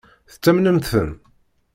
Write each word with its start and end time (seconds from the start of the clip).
Tettamnemt-ten? 0.31 1.09